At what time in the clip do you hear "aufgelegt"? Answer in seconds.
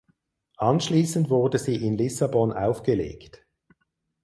2.53-3.45